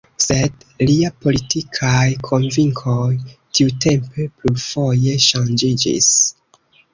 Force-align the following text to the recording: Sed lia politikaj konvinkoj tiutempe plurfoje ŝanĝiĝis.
Sed 0.23 0.63
lia 0.89 1.09
politikaj 1.25 2.07
konvinkoj 2.29 3.03
tiutempe 3.27 4.27
plurfoje 4.41 5.15
ŝanĝiĝis. 5.27 6.11